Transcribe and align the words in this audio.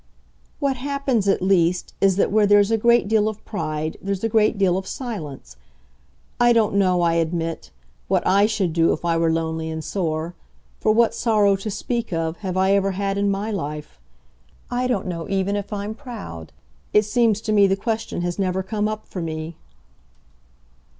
"What 0.57 0.77
happens 0.77 1.27
at 1.27 1.43
least 1.43 1.93
is 2.01 2.15
that 2.15 2.31
where 2.31 2.47
there's 2.47 2.71
a 2.71 2.75
great 2.79 3.07
deal 3.07 3.29
of 3.29 3.45
pride 3.45 3.97
there's 4.01 4.23
a 4.23 4.29
great 4.29 4.57
deal 4.57 4.75
of 4.75 4.87
silence. 4.87 5.57
I 6.39 6.53
don't 6.53 6.73
know, 6.73 7.01
I 7.03 7.13
admit, 7.13 7.69
what 8.07 8.25
I 8.25 8.47
should 8.47 8.73
do 8.73 8.93
if 8.93 9.05
I 9.05 9.15
were 9.15 9.31
lonely 9.31 9.69
and 9.69 9.83
sore 9.83 10.33
for 10.79 10.91
what 10.91 11.13
sorrow, 11.13 11.55
to 11.57 11.69
speak 11.69 12.11
of, 12.11 12.37
have 12.37 12.57
I 12.57 12.71
ever 12.71 12.93
had 12.93 13.15
in 13.19 13.29
my 13.29 13.51
life? 13.51 13.99
I 14.71 14.87
don't 14.87 15.05
know 15.05 15.29
even 15.29 15.55
if 15.55 15.71
I'm 15.71 15.93
proud 15.93 16.51
it 16.93 17.05
seems 17.05 17.39
to 17.41 17.51
me 17.51 17.67
the 17.67 17.77
question 17.77 18.21
has 18.21 18.39
never 18.39 18.63
come 18.63 18.87
up 18.87 19.05
for 19.05 19.21
me." 19.21 19.55